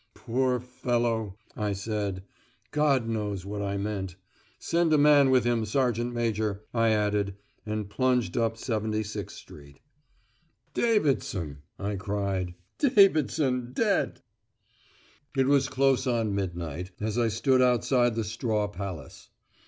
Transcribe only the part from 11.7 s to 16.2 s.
I cried. "Davidson dead!" It was close